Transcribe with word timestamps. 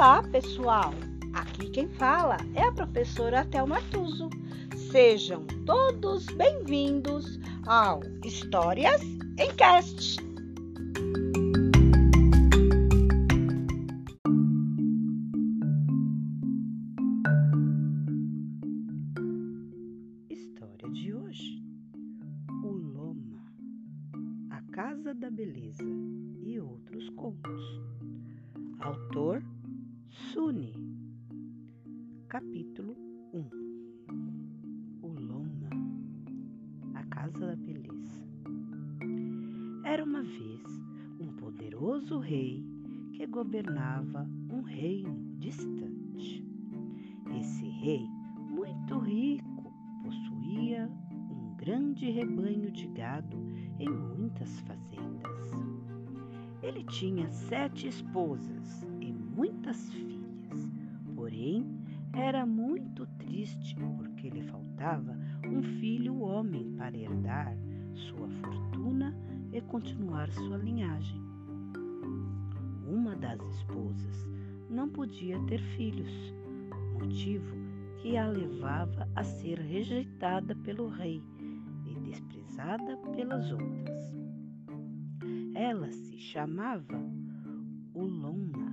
Olá, 0.00 0.22
pessoal! 0.22 0.94
Aqui 1.34 1.68
quem 1.68 1.86
fala 1.86 2.38
é 2.54 2.62
a 2.62 2.72
professora 2.72 3.44
Thelma 3.44 3.82
Tuso. 3.90 4.30
Sejam 4.90 5.46
todos 5.66 6.24
bem-vindos 6.36 7.38
ao 7.66 8.00
Histórias 8.24 9.02
em 9.38 9.54
Cast. 9.56 10.16
História 20.30 20.90
de 20.94 21.14
hoje: 21.14 21.62
O 22.64 22.68
Loma, 22.68 23.44
a 24.48 24.62
Casa 24.72 25.12
da 25.12 25.30
Beleza 25.30 25.84
e 26.42 26.58
outros 26.58 27.06
contos. 27.10 27.82
Autor 28.80 29.42
Suni. 30.32 30.72
Capítulo 32.28 32.96
1 33.34 33.48
O 35.02 35.08
Loma 35.08 35.70
A 36.94 37.02
Casa 37.06 37.48
da 37.48 37.56
Beleza 37.56 38.24
Era 39.84 40.04
uma 40.04 40.22
vez 40.22 40.62
um 41.18 41.34
poderoso 41.34 42.20
rei 42.20 42.64
que 43.12 43.26
governava 43.26 44.24
um 44.52 44.62
reino 44.62 45.34
distante. 45.40 46.46
Esse 47.36 47.68
rei, 47.68 48.06
muito 48.50 49.00
rico, 49.00 49.74
possuía 50.04 50.88
um 51.28 51.56
grande 51.56 52.08
rebanho 52.08 52.70
de 52.70 52.86
gado 52.86 53.36
em 53.80 53.88
muitas 53.88 54.60
fazendas. 54.60 55.50
Ele 56.62 56.84
tinha 56.84 57.28
sete 57.30 57.88
esposas 57.88 58.86
e 59.00 59.10
muitas 59.12 59.90
filhas, 59.90 60.19
porém 61.14 61.66
era 62.12 62.44
muito 62.44 63.06
triste 63.18 63.76
porque 63.96 64.30
lhe 64.30 64.42
faltava 64.42 65.16
um 65.46 65.62
filho 65.62 66.20
homem 66.20 66.74
para 66.76 66.96
herdar 66.96 67.56
sua 67.94 68.28
fortuna 68.28 69.14
e 69.52 69.60
continuar 69.60 70.30
sua 70.32 70.56
linhagem. 70.56 71.20
Uma 72.86 73.14
das 73.14 73.40
esposas 73.54 74.28
não 74.68 74.88
podia 74.88 75.38
ter 75.46 75.60
filhos, 75.76 76.10
motivo 76.98 77.56
que 77.98 78.16
a 78.16 78.26
levava 78.26 79.08
a 79.14 79.22
ser 79.22 79.58
rejeitada 79.58 80.54
pelo 80.56 80.88
rei 80.88 81.22
e 81.86 81.94
desprezada 82.00 82.96
pelas 83.14 83.52
outras. 83.52 84.14
Ela 85.54 85.90
se 85.92 86.18
chamava 86.18 86.98
Uloma 87.94 88.70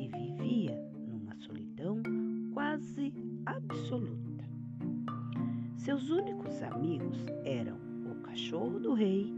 e 0.00 0.08
vivia 0.08 0.74
numa 1.06 1.34
solidão 1.36 2.02
quase 2.54 3.12
absoluta. 3.44 4.48
Seus 5.76 6.08
únicos 6.08 6.62
amigos 6.62 7.26
eram 7.44 7.76
o 8.10 8.14
cachorro 8.22 8.80
do 8.80 8.94
rei 8.94 9.30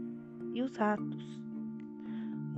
e 0.53 0.61
os 0.61 0.75
ratos. 0.77 1.41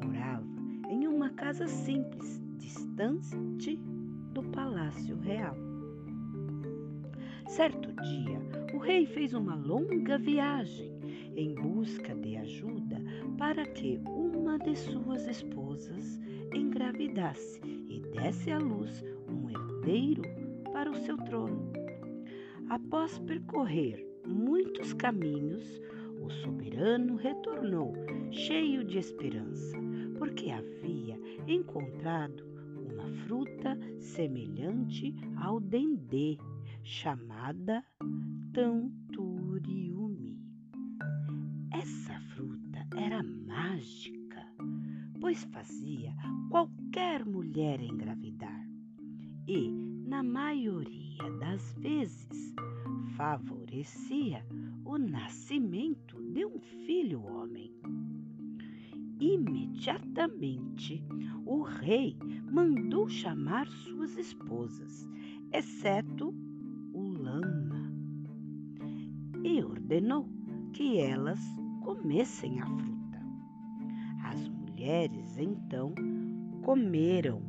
Morava 0.03 0.45
em 0.89 1.07
uma 1.07 1.31
casa 1.31 1.67
simples, 1.67 2.43
distante 2.57 3.75
do 4.33 4.43
palácio 4.51 5.17
real. 5.17 5.55
Certo 7.47 7.91
dia, 8.03 8.39
o 8.73 8.77
rei 8.77 9.07
fez 9.07 9.33
uma 9.33 9.55
longa 9.55 10.17
viagem 10.17 10.91
em 11.35 11.55
busca 11.55 12.13
de 12.13 12.37
ajuda 12.37 13.01
para 13.37 13.65
que 13.65 13.99
uma 14.05 14.57
de 14.59 14.75
suas 14.75 15.27
esposas 15.27 16.19
engravidasse 16.53 17.74
e 17.95 17.99
desse 17.99 18.51
à 18.51 18.59
luz 18.59 19.03
um 19.29 19.49
herdeiro 19.49 20.23
para 20.73 20.91
o 20.91 20.95
seu 20.95 21.17
trono. 21.17 21.71
Após 22.69 23.17
percorrer 23.19 24.05
muitos 24.27 24.93
caminhos, 24.93 25.81
o 26.21 26.29
soberano 26.29 27.15
retornou 27.15 27.93
cheio 28.31 28.83
de 28.83 28.97
esperança, 28.97 29.77
porque 30.17 30.49
havia 30.51 31.17
encontrado 31.47 32.43
uma 32.75 33.07
fruta 33.25 33.77
semelhante 33.99 35.15
ao 35.37 35.59
dendê, 35.59 36.37
chamada 36.83 37.83
tanturiumi. 38.53 40.37
Essa 41.71 42.19
fruta 42.35 42.85
era 42.97 43.23
mágica, 43.23 44.24
pois 45.25 45.43
fazia 45.45 46.15
qualquer 46.51 47.25
mulher 47.25 47.81
engravidar 47.81 48.69
e, 49.47 49.71
na 50.07 50.21
maioria 50.21 51.31
das 51.39 51.73
vezes, 51.79 52.53
favorecia 53.17 54.45
o 54.85 54.99
nascimento 54.99 56.21
de 56.31 56.45
um 56.45 56.59
filho 56.59 57.23
homem. 57.23 57.73
Imediatamente, 59.19 61.03
o 61.43 61.63
rei 61.63 62.15
mandou 62.51 63.09
chamar 63.09 63.67
suas 63.67 64.15
esposas, 64.19 65.09
exceto 65.51 66.35
o 66.93 67.01
lama, 67.01 67.91
e 69.43 69.63
ordenou 69.63 70.29
que 70.71 70.99
elas 70.99 71.39
comessem 71.81 72.61
a 72.61 72.67
fruta. 72.67 73.25
As 74.23 74.47
mulheres 74.75 75.37
então 75.37 75.95
comeram 76.61 77.41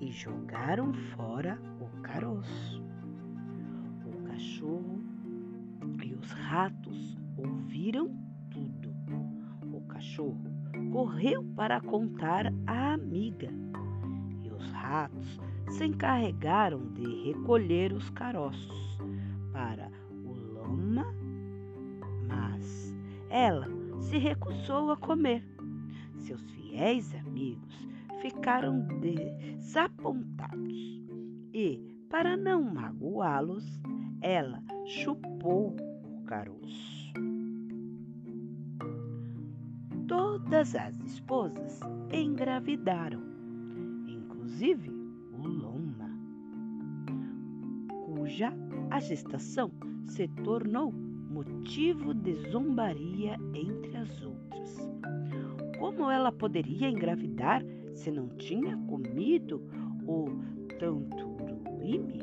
e 0.00 0.12
jogaram 0.12 0.94
fora 1.16 1.60
o 1.80 2.00
caroço. 2.02 2.80
O 4.06 4.28
cachorro 4.28 5.02
e 6.04 6.14
os 6.14 6.30
ratos 6.30 7.18
ouviram 7.36 8.14
tudo. 8.48 8.94
O 9.72 9.80
cachorro 9.88 10.40
correu 10.92 11.42
para 11.56 11.80
contar 11.80 12.52
à 12.64 12.92
amiga 12.92 13.50
e 14.44 14.50
os 14.52 14.70
ratos 14.70 15.40
se 15.68 15.84
encarregaram 15.84 16.92
de 16.92 17.24
recolher 17.24 17.92
os 17.92 18.08
caroços 18.10 18.98
para 19.52 19.90
o 20.24 20.32
lama, 20.32 21.12
mas 22.28 22.94
ela 23.28 23.66
se 23.98 24.16
recusou 24.16 24.92
a 24.92 24.96
comer. 24.96 25.59
Seus 26.30 26.48
fiéis 26.52 27.12
amigos 27.16 27.88
ficaram 28.22 28.86
desapontados 29.00 31.02
e, 31.52 31.80
para 32.08 32.36
não 32.36 32.62
magoá-los, 32.62 33.82
ela 34.20 34.62
chupou 34.86 35.74
o 36.04 36.22
caroço. 36.26 37.12
Todas 40.06 40.76
as 40.76 40.96
esposas 41.00 41.80
engravidaram, 42.12 43.24
inclusive 44.06 44.88
o 45.32 45.48
Loma, 45.48 46.16
cuja 48.04 48.52
a 48.88 49.00
gestação 49.00 49.72
se 50.04 50.28
tornou 50.44 50.92
motivo 50.92 52.14
de 52.14 52.34
zombaria 52.52 53.36
entre 53.52 53.96
as 53.96 54.22
outras. 54.22 54.90
Como 55.80 56.10
ela 56.10 56.30
poderia 56.30 56.90
engravidar 56.90 57.64
se 57.94 58.10
não 58.10 58.28
tinha 58.36 58.76
comido 58.86 59.62
o 60.06 60.26
tanturuime? 60.78 62.20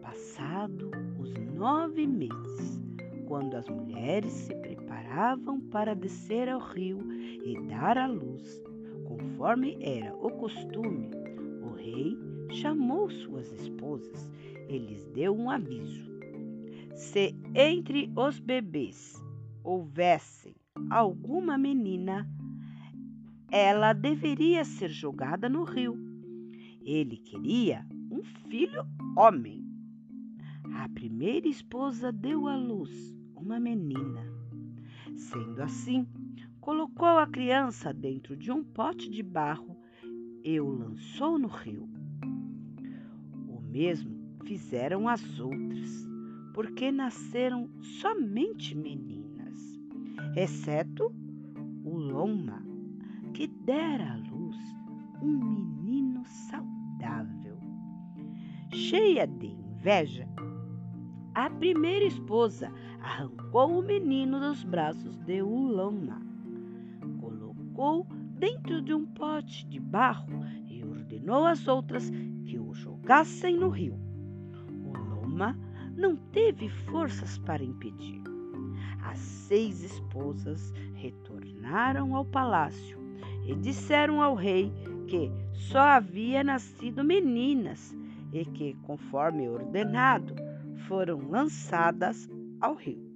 Passado 0.00 0.92
os 1.18 1.34
nove 1.52 2.06
meses, 2.06 2.80
quando 3.26 3.56
as 3.56 3.68
mulheres 3.68 4.30
se 4.30 4.54
preparavam 4.54 5.60
para 5.60 5.92
descer 5.92 6.48
ao 6.48 6.60
rio 6.60 7.00
e 7.12 7.60
dar 7.66 7.98
à 7.98 8.06
luz, 8.06 8.62
conforme 9.08 9.76
era 9.80 10.14
o 10.14 10.30
costume, 10.30 11.10
o 11.64 11.70
rei 11.70 12.16
chamou 12.50 13.10
suas 13.10 13.50
esposas 13.50 14.30
e 14.68 14.78
lhes 14.78 15.04
deu 15.06 15.34
um 15.34 15.50
aviso. 15.50 16.08
Se 16.94 17.34
entre 17.56 18.08
os 18.14 18.38
bebês 18.38 19.20
houvesse 19.64 20.59
alguma 20.88 21.58
menina, 21.58 22.28
ela 23.50 23.92
deveria 23.92 24.64
ser 24.64 24.88
jogada 24.88 25.48
no 25.48 25.64
rio. 25.64 25.98
Ele 26.82 27.16
queria 27.16 27.86
um 28.10 28.22
filho 28.48 28.86
homem. 29.16 29.64
A 30.74 30.88
primeira 30.88 31.48
esposa 31.48 32.12
deu 32.12 32.46
à 32.46 32.56
luz 32.56 33.14
uma 33.34 33.58
menina. 33.58 34.24
Sendo 35.16 35.62
assim, 35.62 36.06
colocou 36.60 37.18
a 37.18 37.26
criança 37.26 37.92
dentro 37.92 38.36
de 38.36 38.52
um 38.52 38.62
pote 38.62 39.10
de 39.10 39.22
barro 39.22 39.76
e 40.44 40.60
o 40.60 40.68
lançou 40.68 41.38
no 41.38 41.48
rio. 41.48 41.88
O 43.48 43.60
mesmo 43.60 44.20
fizeram 44.44 45.08
as 45.08 45.38
outras, 45.38 46.08
porque 46.54 46.90
nasceram 46.90 47.68
somente 47.80 48.74
meninas, 48.74 49.29
exceto 50.36 51.12
o 51.84 51.96
Loma, 51.96 52.62
que 53.34 53.46
dera 53.46 54.12
à 54.12 54.16
luz 54.16 54.56
um 55.22 55.32
menino 55.32 56.24
saudável. 56.24 57.58
Cheia 58.72 59.26
de 59.26 59.46
inveja, 59.46 60.28
a 61.34 61.48
primeira 61.48 62.04
esposa 62.04 62.72
arrancou 63.00 63.78
o 63.78 63.82
menino 63.82 64.40
dos 64.40 64.62
braços 64.64 65.16
de 65.18 65.42
Uloma, 65.42 66.20
colocou 67.20 68.06
dentro 68.38 68.82
de 68.82 68.94
um 68.94 69.06
pote 69.06 69.66
de 69.66 69.80
barro 69.80 70.28
e 70.68 70.82
ordenou 70.84 71.46
às 71.46 71.66
outras 71.66 72.10
que 72.44 72.58
o 72.58 72.72
jogassem 72.74 73.56
no 73.56 73.68
rio. 73.68 73.98
Uloma 74.84 75.56
não 75.96 76.16
teve 76.16 76.68
forças 76.68 77.38
para 77.38 77.64
impedir. 77.64 78.19
Seis 79.50 79.82
esposas 79.82 80.72
retornaram 80.94 82.14
ao 82.14 82.24
palácio 82.24 82.96
e 83.44 83.52
disseram 83.56 84.22
ao 84.22 84.36
rei 84.36 84.72
que 85.08 85.28
só 85.52 85.80
havia 85.80 86.44
nascido 86.44 87.02
meninas 87.02 87.92
e 88.32 88.44
que, 88.44 88.74
conforme 88.82 89.48
ordenado, 89.48 90.36
foram 90.86 91.28
lançadas 91.28 92.30
ao 92.60 92.76
rio. 92.76 93.12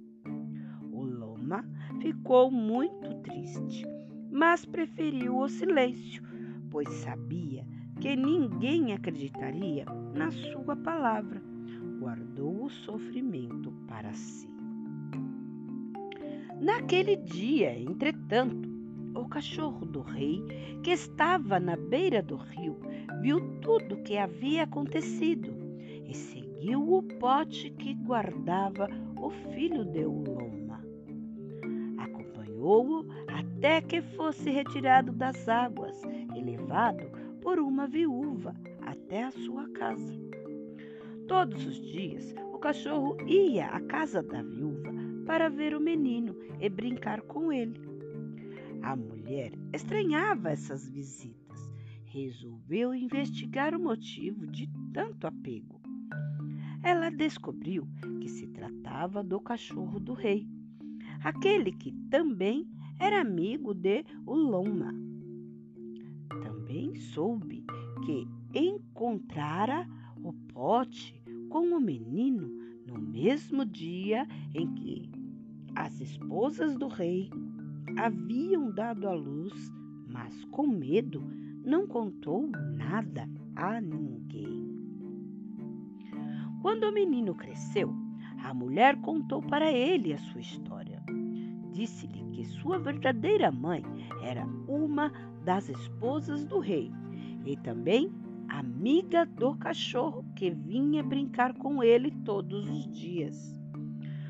O 0.91 1.05
Loma 1.05 1.63
ficou 2.01 2.51
muito 2.51 3.13
triste, 3.21 3.85
mas 4.29 4.65
preferiu 4.65 5.37
o 5.37 5.47
silêncio, 5.47 6.21
pois 6.69 6.89
sabia 6.95 7.65
que 8.01 8.13
ninguém 8.13 8.91
acreditaria 8.91 9.85
na 10.13 10.31
sua 10.31 10.75
palavra. 10.75 11.41
Guardou 11.97 12.65
o 12.65 12.69
sofrimento 12.69 13.71
para 13.87 14.11
si. 14.11 14.54
Naquele 16.59 17.17
dia, 17.17 17.77
entretanto, 17.77 18.69
o 19.13 19.27
cachorro 19.27 19.85
do 19.85 20.01
rei, 20.01 20.41
que 20.83 20.91
estava 20.91 21.59
na 21.59 21.75
beira 21.75 22.21
do 22.21 22.35
rio, 22.37 22.77
viu 23.21 23.59
tudo 23.59 23.95
o 23.95 24.03
que 24.03 24.17
havia 24.17 24.63
acontecido 24.63 25.53
e 26.07 26.13
seguiu 26.13 26.93
o 26.93 27.03
pote 27.03 27.69
que 27.71 27.93
guardava 27.93 28.87
o 29.17 29.29
filho 29.29 29.83
de 29.83 30.05
Uloma. 30.05 30.81
Acompanhou-o 31.97 33.05
até 33.27 33.81
que 33.81 34.01
fosse 34.01 34.49
retirado 34.49 35.11
das 35.11 35.49
águas 35.49 36.01
e 36.35 36.41
levado 36.41 37.05
por 37.41 37.59
uma 37.59 37.85
viúva 37.85 38.55
até 38.81 39.23
a 39.23 39.31
sua 39.31 39.67
casa. 39.69 40.13
Todos 41.27 41.65
os 41.65 41.81
dias 41.81 42.33
o 42.53 42.57
cachorro 42.57 43.17
ia 43.27 43.67
à 43.67 43.81
casa 43.81 44.23
da 44.23 44.41
viúva 44.41 44.94
para 45.25 45.49
ver 45.49 45.75
o 45.75 45.79
menino 45.79 46.35
e 46.59 46.69
brincar 46.69 47.21
com 47.21 47.51
ele. 47.51 47.79
A 48.81 48.95
mulher 48.95 49.51
estranhava 49.73 50.51
essas 50.51 50.89
visitas. 50.89 51.69
Resolveu 52.05 52.93
investigar 52.93 53.75
o 53.75 53.79
motivo 53.79 54.47
de 54.47 54.69
tanto 54.93 55.27
apego 55.27 55.75
ela 56.85 57.09
descobriu 57.09 57.87
que 58.21 58.29
se 58.29 58.45
tratava 58.45 59.23
do 59.23 59.39
cachorro 59.39 59.99
do 59.99 60.13
rei, 60.13 60.47
aquele 61.23 61.71
que 61.71 61.91
também 62.11 62.69
era 62.99 63.21
amigo 63.21 63.73
de 63.73 64.05
Uloma. 64.23 64.93
Também 66.43 66.95
soube 66.95 67.65
que 68.05 68.27
encontrara 68.53 69.89
o 70.23 70.31
pote 70.53 71.19
com 71.49 71.75
o 71.75 71.81
menino 71.81 72.47
no 72.85 73.01
mesmo 73.01 73.65
dia 73.65 74.27
em 74.53 74.71
que 74.75 75.09
as 75.75 75.99
esposas 75.99 76.75
do 76.77 76.87
rei 76.87 77.29
haviam 77.97 78.71
dado 78.71 79.07
à 79.07 79.13
luz, 79.13 79.71
mas 80.11 80.45
com 80.45 80.67
medo 80.67 81.23
não 81.63 81.85
contou 81.87 82.49
nada 82.77 83.29
a 83.55 83.79
ninguém. 83.81 84.65
Quando 86.61 86.85
o 86.85 86.93
menino 86.93 87.35
cresceu, 87.35 87.93
a 88.43 88.53
mulher 88.53 88.99
contou 89.01 89.41
para 89.41 89.71
ele 89.71 90.13
a 90.13 90.17
sua 90.17 90.41
história. 90.41 91.03
Disse-lhe 91.71 92.23
que 92.31 92.45
sua 92.45 92.79
verdadeira 92.79 93.51
mãe 93.51 93.83
era 94.23 94.45
uma 94.67 95.11
das 95.43 95.69
esposas 95.69 96.45
do 96.45 96.59
rei 96.59 96.91
e 97.45 97.55
também 97.57 98.11
amiga 98.47 99.25
do 99.25 99.55
cachorro 99.55 100.25
que 100.35 100.49
vinha 100.49 101.03
brincar 101.03 101.53
com 101.55 101.83
ele 101.83 102.11
todos 102.23 102.69
os 102.69 102.87
dias. 102.91 103.55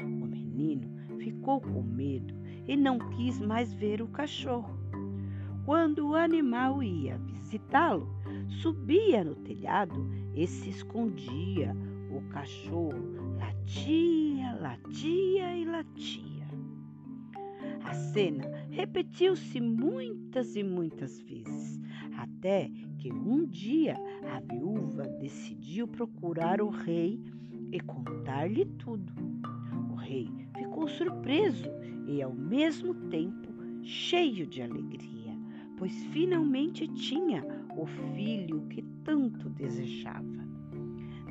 O 0.01 0.25
menino 0.25 0.94
ficou 1.25 1.59
com 1.59 1.81
medo 1.81 2.35
e 2.67 2.77
não 2.77 2.99
quis 2.99 3.39
mais 3.39 3.73
ver 3.73 3.99
o 3.99 4.07
cachorro. 4.07 4.77
Quando 5.65 6.09
o 6.09 6.15
animal 6.15 6.83
ia 6.83 7.17
visitá-lo, 7.17 8.07
subia 8.61 9.23
no 9.23 9.33
telhado 9.33 10.07
e 10.35 10.45
se 10.45 10.69
escondia 10.69 11.75
o 12.11 12.21
cachorro 12.29 13.15
latia, 13.39 14.53
latia 14.61 15.57
e 15.57 15.65
latia. 15.65 16.45
A 17.83 17.93
cena 17.95 18.43
repetiu-se 18.69 19.59
muitas 19.59 20.55
e 20.55 20.63
muitas 20.63 21.19
vezes, 21.21 21.79
até 22.17 22.69
que 22.99 23.11
um 23.11 23.45
dia 23.47 23.97
a 24.31 24.39
viúva 24.41 25.03
decidiu 25.19 25.87
procurar 25.87 26.61
o 26.61 26.69
rei 26.69 27.19
e 27.71 27.79
contar-lhe 27.79 28.65
tudo. 28.65 29.11
O 29.91 29.95
rei 29.95 30.44
ficou 30.55 30.87
surpreso 30.87 31.69
e, 32.07 32.21
ao 32.21 32.33
mesmo 32.33 32.93
tempo, 33.09 33.49
cheio 33.83 34.47
de 34.47 34.61
alegria, 34.61 35.37
pois 35.77 35.93
finalmente 36.07 36.87
tinha 36.87 37.43
o 37.77 37.85
filho 37.85 38.61
que 38.69 38.81
tanto 39.03 39.49
desejava. 39.49 40.45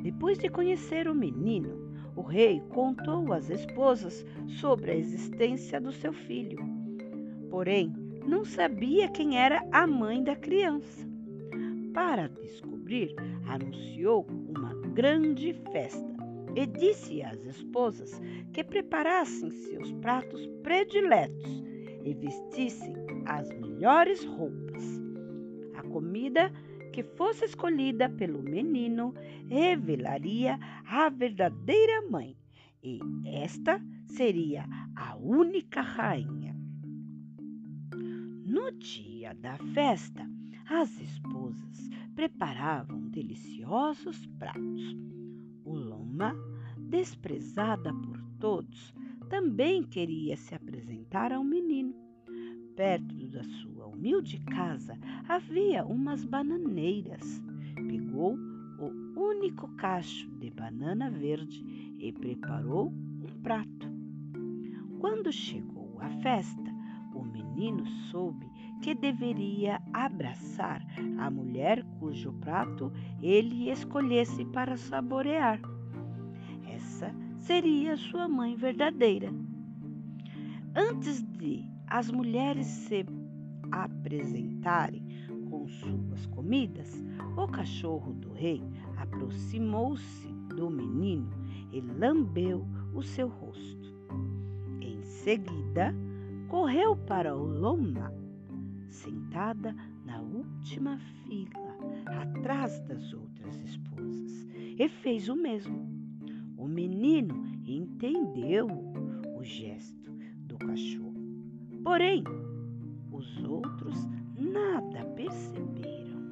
Depois 0.02 0.38
de 0.38 0.48
conhecer 0.48 1.08
o 1.08 1.14
menino, 1.14 1.90
o 2.14 2.22
rei 2.22 2.60
contou 2.68 3.32
às 3.32 3.50
esposas 3.50 4.24
sobre 4.60 4.92
a 4.92 4.96
existência 4.96 5.80
do 5.80 5.90
seu 5.90 6.12
filho. 6.12 6.58
Porém, 7.50 7.92
não 8.26 8.44
sabia 8.44 9.08
quem 9.08 9.38
era 9.38 9.66
a 9.72 9.86
mãe 9.86 10.22
da 10.22 10.36
criança. 10.36 11.08
Para 11.92 12.28
descobrir, 12.28 13.14
anunciou 13.46 14.26
uma 14.48 14.74
grande 14.94 15.54
festa 15.72 16.03
e 16.56 16.66
disse 16.66 17.22
às 17.22 17.44
esposas 17.44 18.20
que 18.52 18.62
preparassem 18.62 19.50
seus 19.50 19.92
pratos 19.94 20.46
prediletos 20.62 21.62
e 22.04 22.14
vestissem 22.14 22.94
as 23.26 23.50
melhores 23.50 24.24
roupas. 24.24 24.84
A 25.74 25.82
comida 25.82 26.52
que 26.92 27.02
fosse 27.02 27.44
escolhida 27.44 28.08
pelo 28.08 28.42
menino 28.42 29.14
revelaria 29.48 30.58
a 30.86 31.08
verdadeira 31.08 32.02
mãe, 32.08 32.36
e 32.82 33.00
esta 33.26 33.80
seria 34.06 34.64
a 34.94 35.16
única 35.16 35.80
rainha. 35.80 36.54
No 38.46 38.70
dia 38.72 39.34
da 39.34 39.56
festa, 39.74 40.24
as 40.66 41.00
esposas 41.00 41.90
preparavam 42.14 43.08
deliciosos 43.08 44.24
pratos. 44.38 44.96
O 45.64 45.74
Loma, 45.74 46.36
desprezada 46.94 47.92
por 47.92 48.22
todos, 48.38 48.94
também 49.28 49.82
queria 49.82 50.36
se 50.36 50.54
apresentar 50.54 51.32
ao 51.32 51.42
menino. 51.42 51.92
Perto 52.76 53.26
da 53.26 53.42
sua 53.42 53.86
humilde 53.86 54.38
casa 54.44 54.96
havia 55.28 55.84
umas 55.84 56.24
bananeiras. 56.24 57.42
Pegou 57.74 58.38
o 58.78 59.20
único 59.20 59.66
cacho 59.74 60.30
de 60.38 60.50
banana 60.50 61.10
verde 61.10 61.64
e 61.98 62.12
preparou 62.12 62.86
um 62.86 63.42
prato. 63.42 63.88
Quando 65.00 65.32
chegou 65.32 65.98
a 66.00 66.08
festa, 66.22 66.72
o 67.12 67.24
menino 67.24 67.84
soube 68.12 68.46
que 68.82 68.94
deveria 68.94 69.82
abraçar 69.92 70.80
a 71.18 71.28
mulher 71.28 71.84
cujo 71.98 72.32
prato 72.34 72.92
ele 73.20 73.68
escolhesse 73.68 74.44
para 74.44 74.76
saborear. 74.76 75.73
Seria 77.44 77.94
sua 77.98 78.26
mãe 78.26 78.56
verdadeira. 78.56 79.30
Antes 80.74 81.22
de 81.22 81.62
as 81.88 82.10
mulheres 82.10 82.64
se 82.64 83.04
apresentarem 83.70 85.04
com 85.50 85.68
suas 85.68 86.24
comidas, 86.24 87.04
o 87.36 87.46
cachorro 87.46 88.14
do 88.14 88.32
rei 88.32 88.62
aproximou-se 88.96 90.26
do 90.56 90.70
menino 90.70 91.28
e 91.70 91.82
lambeu 91.82 92.66
o 92.94 93.02
seu 93.02 93.28
rosto. 93.28 93.94
Em 94.80 95.02
seguida, 95.02 95.94
correu 96.48 96.96
para 96.96 97.36
o 97.36 97.44
loma, 97.44 98.10
sentada 98.88 99.76
na 100.06 100.18
última 100.18 100.96
fila, 100.96 101.76
atrás 102.06 102.80
das 102.88 103.12
outras 103.12 103.54
esposas, 103.60 104.48
e 104.78 104.88
fez 104.88 105.28
o 105.28 105.36
mesmo. 105.36 105.93
O 106.64 106.66
menino 106.66 107.44
entendeu 107.66 108.66
o 109.36 109.44
gesto 109.44 110.10
do 110.46 110.56
cachorro. 110.56 111.12
Porém, 111.82 112.24
os 113.12 113.44
outros 113.44 114.08
nada 114.34 115.04
perceberam. 115.14 116.22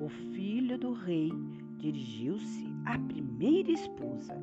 o 0.00 0.08
filho 0.08 0.78
do 0.78 0.94
rei 0.94 1.30
dirigiu-se 1.76 2.66
à 2.86 2.98
primeira 2.98 3.72
esposa 3.72 4.34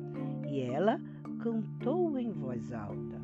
e 0.48 0.60
ela 0.60 1.00
cantou 1.40 2.16
em 2.16 2.30
voz 2.30 2.72
alta. 2.72 3.20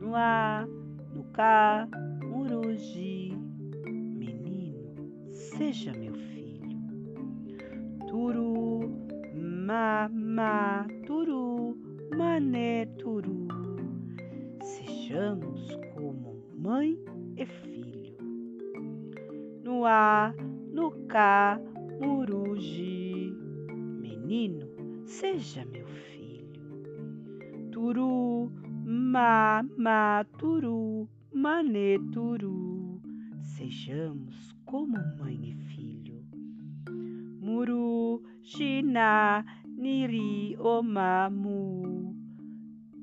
No 0.00 0.16
A, 0.16 0.66
no 1.14 1.22
Cá, 1.34 1.86
Muruji, 2.24 3.36
menino, 3.84 4.94
seja 5.26 5.92
meu 5.92 6.07
ma, 9.68 10.08
ma, 10.10 10.86
turu, 11.06 11.76
mané, 12.16 12.86
turu. 12.96 13.48
Sejamos 14.62 15.76
como 15.94 16.42
mãe 16.56 16.98
e 17.36 17.44
filho. 17.44 18.16
No 19.62 19.84
A, 19.84 20.34
no 20.72 20.90
Cá, 21.06 21.60
Muruji, 22.00 23.36
menino, 24.00 24.66
seja 25.04 25.66
meu 25.66 25.86
filho. 25.86 26.62
Turu, 27.70 28.50
ma, 28.86 29.62
ma, 29.76 30.24
turu, 30.38 31.06
mané, 31.30 31.98
turu. 32.14 33.02
Sejamos 33.42 34.54
como 34.64 34.96
mãe 35.18 35.50
e 35.50 35.54
filho. 35.54 36.24
Muru, 37.42 38.22
Shina, 38.42 39.44
Niri, 39.78 40.56
Omamu. 40.58 42.12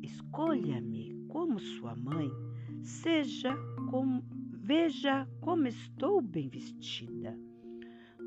Escolha-me 0.03 1.15
como 1.29 1.57
sua 1.57 1.95
mãe, 1.95 2.29
seja 2.83 3.55
como, 3.89 4.21
veja 4.51 5.25
como 5.39 5.67
estou 5.67 6.19
bem 6.19 6.49
vestida. 6.49 7.39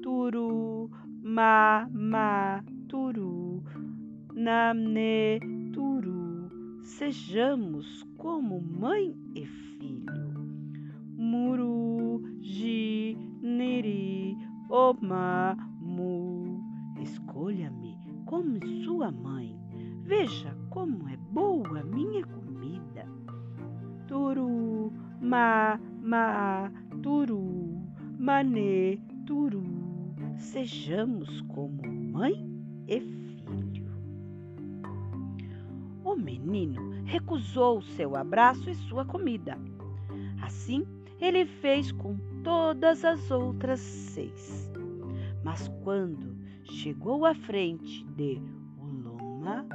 Turu, 0.02 0.90
ma, 1.22 1.90
ma, 1.92 2.64
turu, 2.88 3.62
namne, 4.32 5.40
turu. 5.74 6.48
Sejamos 6.82 8.02
como 8.16 8.62
mãe 8.62 9.14
e 9.34 9.44
filho. 9.44 10.40
Muru, 11.18 12.22
ji, 12.40 13.14
niri, 13.42 14.38
oma. 14.70 15.54
Escolha-me 17.00 17.87
como 18.28 18.60
sua 18.84 19.10
mãe. 19.10 19.58
Veja 20.02 20.54
como 20.68 21.08
é 21.08 21.16
boa 21.16 21.82
minha 21.82 22.22
comida. 22.26 23.06
Turu, 24.06 24.92
ma, 25.18 25.80
ma, 26.02 26.70
turu, 27.02 27.80
mané, 28.18 28.98
turu. 29.24 29.62
Sejamos 30.36 31.40
como 31.42 31.82
mãe 32.12 32.46
e 32.86 33.00
filho. 33.00 33.88
O 36.04 36.14
menino 36.14 37.02
recusou 37.06 37.80
seu 37.80 38.14
abraço 38.14 38.68
e 38.68 38.74
sua 38.74 39.06
comida. 39.06 39.58
Assim, 40.42 40.86
ele 41.18 41.46
fez 41.46 41.92
com 41.92 42.14
todas 42.44 43.06
as 43.06 43.30
outras 43.30 43.80
seis. 43.80 44.70
Mas 45.42 45.68
quando 45.82 46.37
chegou 46.70 47.24
à 47.24 47.34
frente 47.34 48.04
de 48.16 48.40
Uloma, 48.78 49.66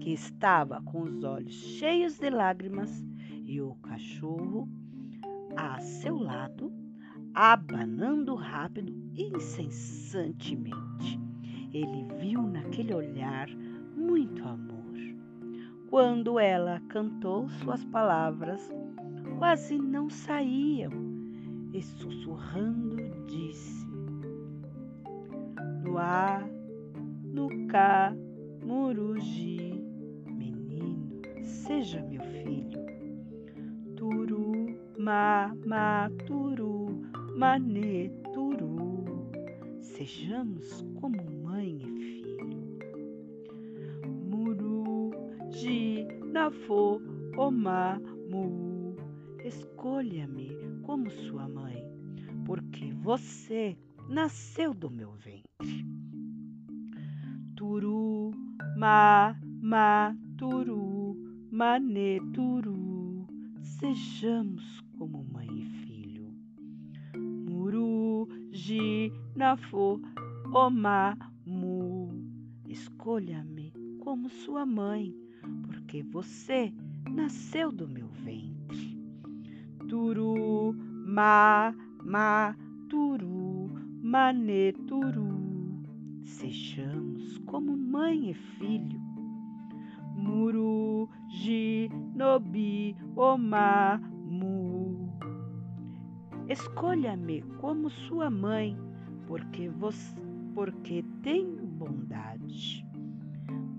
que 0.00 0.12
estava 0.12 0.80
com 0.82 1.02
os 1.02 1.24
olhos 1.24 1.52
cheios 1.52 2.18
de 2.18 2.30
lágrimas, 2.30 3.04
e 3.44 3.60
o 3.60 3.74
cachorro 3.76 4.68
a 5.56 5.78
seu 5.80 6.16
lado, 6.16 6.72
abanando 7.34 8.34
rápido 8.34 8.92
e 9.14 9.24
incessantemente. 9.36 11.20
Ele 11.72 12.06
viu 12.18 12.42
naquele 12.42 12.94
olhar 12.94 13.48
muito 13.96 14.42
amor. 14.46 14.72
Quando 15.90 16.38
ela 16.38 16.80
cantou, 16.88 17.48
suas 17.48 17.84
palavras 17.84 18.70
quase 19.38 19.76
não 19.76 20.08
saíam, 20.08 20.90
e 21.74 21.82
sussurrando 21.82 22.96
disse: 23.26 23.81
No 25.92 25.98
A, 25.98 26.42
no 27.22 27.48
Cá, 27.68 28.16
Muruji, 28.64 29.74
menino, 30.26 31.20
seja 31.44 32.00
meu 32.00 32.22
filho. 32.22 32.80
Turu, 33.94 34.74
ma, 34.98 35.54
ma, 35.66 36.10
turu, 36.26 37.02
mané, 37.36 38.08
turu. 38.32 39.04
Sejamos 39.82 40.82
como 40.98 41.22
mãe 41.42 41.82
e 41.82 41.90
filho. 42.00 42.78
Muru, 44.30 45.10
ji, 45.50 46.06
nafo, 46.32 47.02
oma, 47.36 48.00
mu. 48.30 48.96
Escolha-me 49.44 50.56
como 50.84 51.10
sua 51.10 51.46
mãe, 51.46 51.84
porque 52.46 52.94
você 52.94 53.76
nasceu 54.08 54.72
do 54.72 54.90
meu 54.90 55.12
ventre. 55.12 55.81
Turu, 57.62 58.34
ma, 58.76 59.36
ma, 59.62 60.12
turu, 60.36 61.16
mané, 61.48 62.18
turu. 62.34 63.24
Sejamos 63.62 64.82
como 64.98 65.22
mãe 65.32 65.46
e 65.46 65.64
filho. 65.64 66.34
Muru, 67.16 68.28
ji, 68.50 69.12
nafo, 69.36 70.00
oma, 70.52 71.16
mu. 71.46 72.08
Escolha-me 72.66 73.72
como 74.00 74.28
sua 74.28 74.66
mãe, 74.66 75.14
porque 75.64 76.02
você 76.02 76.74
nasceu 77.08 77.70
do 77.70 77.86
meu 77.86 78.08
ventre. 78.08 78.98
Turu, 79.88 80.74
ma, 81.06 81.72
ma, 82.02 82.56
turu, 82.88 83.70
mané, 84.02 84.72
turu. 84.88 85.41
Sejamos 86.24 87.38
como 87.46 87.76
mãe 87.76 88.30
e 88.30 88.34
filho. 88.34 89.00
Muru, 90.14 91.08
ji, 91.28 91.90
nobi, 92.14 92.96
oma, 93.16 94.00
mu. 94.24 95.10
Escolha-me 96.48 97.42
como 97.60 97.90
sua 97.90 98.30
mãe, 98.30 98.76
porque 99.26 99.68
você, 99.68 100.14
porque 100.54 101.04
tenho 101.22 101.66
bondade. 101.66 102.86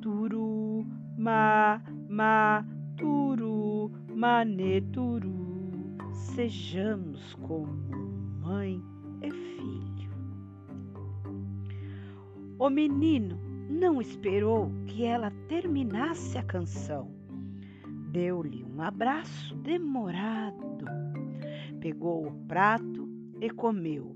Turu, 0.02 0.86
ma, 1.18 1.82
ma, 2.10 2.66
turu, 2.98 3.92
mané, 4.14 4.82
turu. 4.92 5.32
Sejamos 6.12 7.36
como 7.36 7.74
mãe 8.42 8.82
e 9.22 9.32
filho. 9.32 9.53
O 12.60 12.70
menino 12.70 13.40
não 13.70 14.00
esperou 14.00 14.72
que 14.86 15.04
ela 15.04 15.32
terminasse 15.48 16.38
a 16.38 16.44
canção. 16.44 17.12
Deu-lhe 18.12 18.64
um 18.64 18.82
abraço 18.82 19.56
demorado, 19.56 20.86
pegou 21.80 22.28
o 22.28 22.32
prato 22.48 23.10
e 23.42 23.50
comeu, 23.50 24.16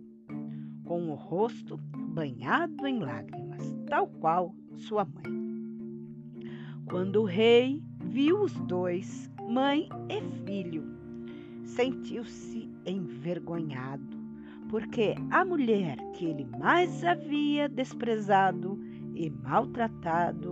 com 0.85 1.09
o 1.09 1.15
rosto 1.15 1.77
banhado 1.77 2.85
em 2.85 2.99
lágrimas, 2.99 3.75
tal 3.87 4.07
qual 4.07 4.53
sua 4.75 5.03
mãe. 5.03 5.37
Quando 6.85 7.23
o 7.23 7.25
rei 7.25 7.83
viu 7.99 8.41
os 8.41 8.53
dois, 8.61 9.29
mãe 9.49 9.89
e 10.09 10.21
filho, 10.45 10.83
sentiu-se 11.63 12.69
envergonhado, 12.85 14.16
porque 14.69 15.15
a 15.31 15.45
mulher 15.45 15.97
que 16.13 16.25
ele 16.25 16.45
mais 16.59 17.03
havia 17.03 17.69
desprezado 17.69 18.79
e 19.15 19.29
maltratado 19.29 20.51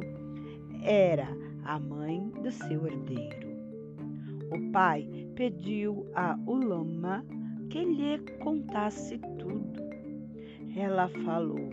era 0.83 1.27
a 1.63 1.79
mãe 1.79 2.29
do 2.41 2.51
seu 2.51 2.87
herdeiro. 2.87 3.55
O 4.51 4.71
pai 4.71 5.07
pediu 5.35 6.05
a 6.15 6.37
Ulama 6.45 7.25
que 7.69 7.83
lhe 7.83 8.17
contasse 8.39 9.17
tudo. 9.39 9.83
Ela 10.75 11.07
falou, 11.25 11.69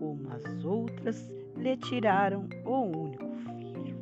umas 0.00 0.64
outras 0.64 1.34
lhe 1.56 1.76
tiraram 1.76 2.48
o 2.64 3.04
único 3.04 3.30
filho. 3.58 4.00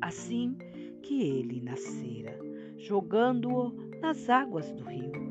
Assim 0.00 0.56
que 1.02 1.22
ele 1.22 1.60
nascera, 1.60 2.38
jogando-o 2.78 3.72
nas 4.00 4.28
águas 4.30 4.70
do 4.72 4.84
rio. 4.84 5.27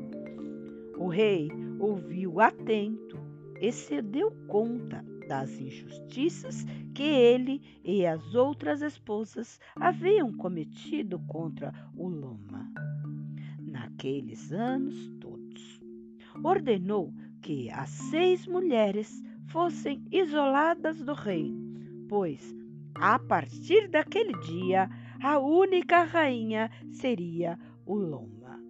O 0.98 1.08
rei 1.08 1.48
ouviu 1.78 2.40
atento 2.40 3.16
e 3.60 3.70
se 3.70 4.02
deu 4.02 4.30
conta 4.46 5.04
das 5.28 5.60
injustiças 5.60 6.64
que 6.94 7.02
ele 7.02 7.60
e 7.84 8.04
as 8.04 8.34
outras 8.34 8.82
esposas 8.82 9.60
haviam 9.76 10.32
cometido 10.32 11.18
contra 11.20 11.72
o 11.96 12.08
Loma 12.08 12.72
naqueles 13.60 14.50
anos 14.52 15.08
todos. 15.20 15.80
Ordenou 16.42 17.12
que 17.42 17.70
as 17.70 17.90
seis 17.90 18.46
mulheres 18.46 19.22
fossem 19.46 20.04
isoladas 20.10 21.02
do 21.04 21.12
reino, 21.12 22.06
pois 22.08 22.56
a 22.94 23.18
partir 23.18 23.88
daquele 23.88 24.32
dia 24.40 24.90
a 25.22 25.38
única 25.38 26.04
rainha 26.04 26.70
seria 26.90 27.58
o 27.86 27.94
Loma, 27.94 28.60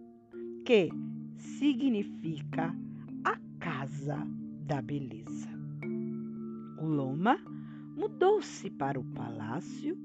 que 0.64 0.90
significa 1.38 2.74
a 3.24 3.36
casa 3.58 4.26
da 4.66 4.82
beleza. 4.82 5.48
O 6.78 6.86
Loma 6.86 7.38
mudou-se 7.96 8.68
para 8.70 8.98
o 8.98 9.04
palácio 9.04 9.96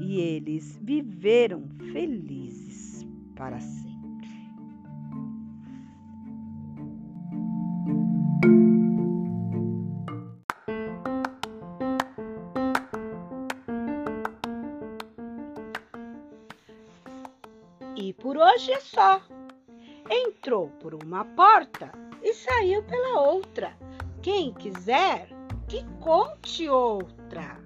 e 0.00 0.20
eles 0.20 0.78
viveram 0.82 1.68
felizes 1.92 3.06
para 3.34 3.60
sempre. 3.60 3.98
E 17.96 18.12
por 18.14 18.36
hoje 18.36 18.72
é 18.72 18.80
só. 18.80 19.27
Entrou 20.20 20.68
por 20.80 20.94
uma 20.94 21.24
porta 21.24 21.92
e 22.20 22.34
saiu 22.34 22.82
pela 22.82 23.20
outra. 23.20 23.72
Quem 24.20 24.52
quiser, 24.52 25.28
que 25.68 25.84
conte 26.00 26.68
outra. 26.68 27.56